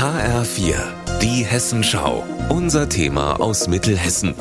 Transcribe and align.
HR4, 0.00 0.76
die 1.20 1.44
Hessenschau. 1.44 2.24
Unser 2.48 2.88
Thema 2.88 3.38
aus 3.38 3.68
Mittelhessen. 3.68 4.34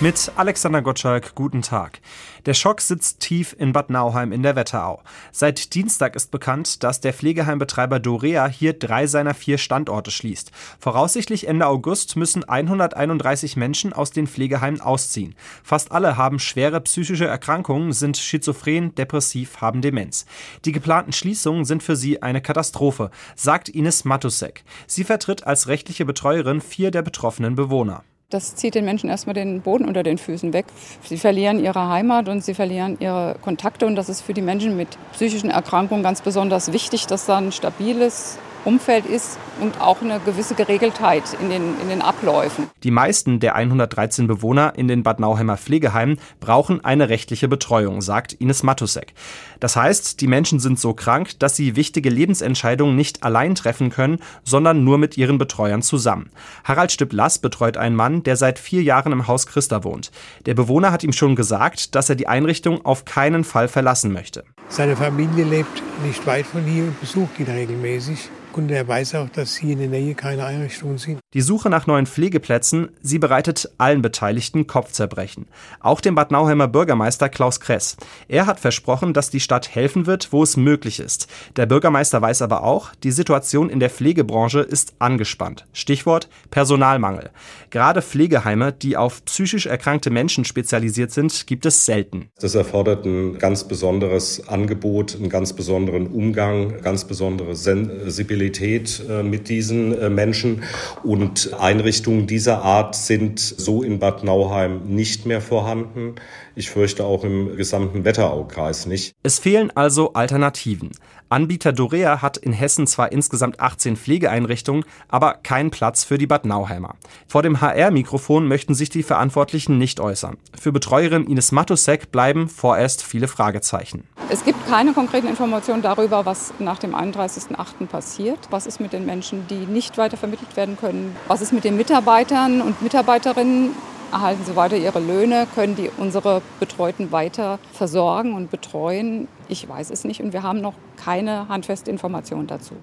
Mit 0.00 0.30
Alexander 0.36 0.80
Gottschalk, 0.80 1.34
guten 1.34 1.60
Tag. 1.60 1.98
Der 2.46 2.54
Schock 2.54 2.80
sitzt 2.80 3.18
tief 3.18 3.56
in 3.58 3.72
Bad 3.72 3.90
Nauheim 3.90 4.30
in 4.30 4.44
der 4.44 4.54
Wetterau. 4.54 5.02
Seit 5.32 5.74
Dienstag 5.74 6.14
ist 6.14 6.30
bekannt, 6.30 6.84
dass 6.84 7.00
der 7.00 7.12
Pflegeheimbetreiber 7.12 7.98
Dorea 7.98 8.46
hier 8.46 8.74
drei 8.74 9.08
seiner 9.08 9.34
vier 9.34 9.58
Standorte 9.58 10.12
schließt. 10.12 10.52
Voraussichtlich 10.78 11.48
Ende 11.48 11.66
August 11.66 12.14
müssen 12.14 12.44
131 12.44 13.56
Menschen 13.56 13.92
aus 13.92 14.12
den 14.12 14.28
Pflegeheimen 14.28 14.80
ausziehen. 14.80 15.34
Fast 15.64 15.90
alle 15.90 16.16
haben 16.16 16.38
schwere 16.38 16.80
psychische 16.80 17.26
Erkrankungen, 17.26 17.92
sind 17.92 18.18
schizophren, 18.18 18.94
depressiv, 18.94 19.60
haben 19.60 19.80
Demenz. 19.82 20.26
Die 20.64 20.70
geplanten 20.70 21.12
Schließungen 21.12 21.64
sind 21.64 21.82
für 21.82 21.96
sie 21.96 22.22
eine 22.22 22.40
Katastrophe, 22.40 23.10
sagt 23.34 23.68
Ines 23.68 24.04
Matusek. 24.04 24.62
Sie 24.86 25.02
vertritt 25.02 25.44
als 25.44 25.66
rechtliche 25.66 26.04
Betreuerin 26.04 26.60
vier 26.60 26.92
der 26.92 27.02
betroffenen 27.02 27.56
Bewohner. 27.56 28.04
Das 28.30 28.54
zieht 28.56 28.74
den 28.74 28.84
Menschen 28.84 29.08
erstmal 29.08 29.32
den 29.32 29.62
Boden 29.62 29.86
unter 29.86 30.02
den 30.02 30.18
Füßen 30.18 30.52
weg. 30.52 30.66
Sie 31.02 31.16
verlieren 31.16 31.64
ihre 31.64 31.88
Heimat 31.88 32.28
und 32.28 32.44
sie 32.44 32.52
verlieren 32.52 32.98
ihre 33.00 33.36
Kontakte. 33.40 33.86
Und 33.86 33.96
das 33.96 34.10
ist 34.10 34.20
für 34.20 34.34
die 34.34 34.42
Menschen 34.42 34.76
mit 34.76 34.98
psychischen 35.14 35.48
Erkrankungen 35.48 36.02
ganz 36.02 36.20
besonders 36.20 36.70
wichtig, 36.70 37.06
dass 37.06 37.24
da 37.24 37.38
ein 37.38 37.52
stabiles 37.52 38.38
Umfeld 38.64 39.06
ist 39.06 39.38
und 39.60 39.80
auch 39.80 40.02
eine 40.02 40.20
gewisse 40.20 40.54
Geregeltheit 40.54 41.24
in 41.40 41.50
den, 41.50 41.80
in 41.80 41.88
den 41.88 42.02
Abläufen. 42.02 42.70
Die 42.82 42.90
meisten 42.90 43.40
der 43.40 43.54
113 43.54 44.26
Bewohner 44.26 44.72
in 44.76 44.88
den 44.88 45.02
Bad 45.02 45.20
Nauheimer 45.20 45.56
Pflegeheimen 45.56 46.18
brauchen 46.40 46.84
eine 46.84 47.08
rechtliche 47.08 47.48
Betreuung, 47.48 48.02
sagt 48.02 48.32
Ines 48.34 48.62
Matusek. 48.62 49.14
Das 49.60 49.76
heißt, 49.76 50.20
die 50.20 50.26
Menschen 50.26 50.60
sind 50.60 50.78
so 50.78 50.94
krank, 50.94 51.38
dass 51.38 51.56
sie 51.56 51.76
wichtige 51.76 52.10
Lebensentscheidungen 52.10 52.94
nicht 52.94 53.24
allein 53.24 53.54
treffen 53.54 53.90
können, 53.90 54.18
sondern 54.44 54.84
nur 54.84 54.98
mit 54.98 55.16
ihren 55.16 55.38
Betreuern 55.38 55.82
zusammen. 55.82 56.30
Harald 56.64 56.92
Stipp-Lass 56.92 57.38
betreut 57.38 57.76
einen 57.76 57.96
Mann, 57.96 58.22
der 58.22 58.36
seit 58.36 58.58
vier 58.58 58.82
Jahren 58.82 59.12
im 59.12 59.26
Haus 59.26 59.46
Christa 59.46 59.82
wohnt. 59.84 60.10
Der 60.46 60.54
Bewohner 60.54 60.92
hat 60.92 61.02
ihm 61.02 61.12
schon 61.12 61.36
gesagt, 61.36 61.94
dass 61.94 62.08
er 62.08 62.16
die 62.16 62.28
Einrichtung 62.28 62.84
auf 62.84 63.04
keinen 63.04 63.44
Fall 63.44 63.68
verlassen 63.68 64.12
möchte. 64.12 64.44
Seine 64.68 64.96
Familie 64.96 65.44
lebt 65.44 65.82
nicht 66.04 66.26
weit 66.26 66.46
von 66.46 66.62
hier 66.64 66.84
und 66.84 67.00
besucht 67.00 67.38
ihn 67.38 67.46
regelmäßig. 67.46 68.28
Und 68.52 68.70
er 68.70 68.88
weiß 68.88 69.14
auch, 69.16 69.28
dass 69.28 69.56
hier 69.56 69.72
in 69.72 69.78
der 69.78 69.88
Nähe 69.88 70.14
keine 70.14 70.44
Einrichtungen 70.44 70.98
sind. 70.98 71.20
Die 71.34 71.42
Suche 71.42 71.68
nach 71.68 71.86
neuen 71.86 72.06
Pflegeplätzen, 72.06 72.88
sie 73.02 73.18
bereitet 73.18 73.70
allen 73.76 74.00
Beteiligten 74.00 74.66
Kopfzerbrechen. 74.66 75.46
Auch 75.80 76.00
dem 76.00 76.14
Bad 76.14 76.30
Nauheimer 76.30 76.66
Bürgermeister 76.66 77.28
Klaus 77.28 77.60
Kress. 77.60 77.96
Er 78.28 78.46
hat 78.46 78.58
versprochen, 78.58 79.12
dass 79.12 79.28
die 79.28 79.40
Stadt 79.40 79.74
helfen 79.74 80.06
wird, 80.06 80.32
wo 80.32 80.42
es 80.42 80.56
möglich 80.56 81.00
ist. 81.00 81.28
Der 81.56 81.66
Bürgermeister 81.66 82.22
weiß 82.22 82.42
aber 82.42 82.64
auch, 82.64 82.94
die 83.02 83.10
Situation 83.10 83.68
in 83.68 83.78
der 83.78 83.90
Pflegebranche 83.90 84.60
ist 84.60 84.94
angespannt. 84.98 85.66
Stichwort 85.72 86.28
Personalmangel. 86.50 87.30
Gerade 87.70 88.00
Pflegeheime, 88.00 88.72
die 88.72 88.96
auf 88.96 89.24
psychisch 89.26 89.66
erkrankte 89.66 90.10
Menschen 90.10 90.46
spezialisiert 90.46 91.10
sind, 91.12 91.46
gibt 91.46 91.66
es 91.66 91.84
selten. 91.84 92.30
Das 92.40 92.54
erfordert 92.54 93.04
ein 93.04 93.38
ganz 93.38 93.64
besonderes 93.64 94.48
Angebot, 94.48 95.14
einen 95.14 95.28
ganz 95.28 95.52
besonderen 95.52 96.06
Umgang, 96.06 96.80
ganz 96.80 97.04
besondere 97.04 97.54
Sensibilität 97.54 98.37
Sensibilität 98.38 99.02
äh, 99.08 99.22
mit 99.22 99.48
diesen 99.48 99.98
äh, 99.98 100.10
Menschen. 100.10 100.62
Und 101.02 101.54
Einrichtungen 101.58 102.26
dieser 102.26 102.62
Art 102.62 102.94
sind 102.94 103.40
so 103.40 103.82
in 103.82 103.98
Bad 103.98 104.24
Nauheim 104.24 104.82
nicht 104.86 105.26
mehr 105.26 105.40
vorhanden. 105.40 106.14
Ich 106.54 106.70
fürchte 106.70 107.04
auch 107.04 107.24
im 107.24 107.56
gesamten 107.56 108.04
Wetteraukreis 108.04 108.86
nicht. 108.86 109.14
Es 109.22 109.38
fehlen 109.38 109.70
also 109.74 110.12
Alternativen. 110.14 110.92
Anbieter 111.30 111.72
Dorea 111.72 112.22
hat 112.22 112.38
in 112.38 112.52
Hessen 112.52 112.86
zwar 112.86 113.12
insgesamt 113.12 113.60
18 113.60 113.96
Pflegeeinrichtungen, 113.96 114.84
aber 115.08 115.34
keinen 115.34 115.70
Platz 115.70 116.04
für 116.04 116.16
die 116.16 116.26
Bad 116.26 116.46
Nauheimer. 116.46 116.94
Vor 117.26 117.42
dem 117.42 117.60
HR-Mikrofon 117.60 118.48
möchten 118.48 118.74
sich 118.74 118.88
die 118.88 119.02
Verantwortlichen 119.02 119.76
nicht 119.76 120.00
äußern. 120.00 120.38
Für 120.58 120.72
Betreuerin 120.72 121.26
Ines 121.26 121.52
Matusek 121.52 122.10
bleiben 122.10 122.48
vorerst 122.48 123.02
viele 123.02 123.28
Fragezeichen. 123.28 124.04
Es 124.30 124.44
gibt 124.44 124.66
keine 124.66 124.92
konkreten 124.92 125.26
Informationen 125.26 125.80
darüber, 125.80 126.26
was 126.26 126.52
nach 126.58 126.78
dem 126.78 126.94
31.08. 126.94 127.86
passiert. 127.86 128.38
Was 128.50 128.66
ist 128.66 128.78
mit 128.78 128.92
den 128.92 129.06
Menschen, 129.06 129.46
die 129.48 129.64
nicht 129.64 129.96
weiter 129.96 130.18
vermittelt 130.18 130.54
werden 130.54 130.76
können? 130.76 131.16
Was 131.28 131.40
ist 131.40 131.54
mit 131.54 131.64
den 131.64 131.78
Mitarbeitern 131.78 132.60
und 132.60 132.82
Mitarbeiterinnen? 132.82 133.74
Erhalten 134.12 134.44
sie 134.44 134.54
weiter 134.54 134.76
ihre 134.76 135.00
Löhne? 135.00 135.46
Können 135.54 135.76
die 135.76 135.90
unsere 135.96 136.42
Betreuten 136.60 137.10
weiter 137.10 137.58
versorgen 137.72 138.34
und 138.34 138.50
betreuen? 138.50 139.28
Ich 139.48 139.66
weiß 139.66 139.88
es 139.88 140.04
nicht 140.04 140.20
und 140.20 140.34
wir 140.34 140.42
haben 140.42 140.60
noch 140.60 140.74
keine 141.02 141.48
handfeste 141.48 141.90
Information 141.90 142.46
dazu. 142.46 142.74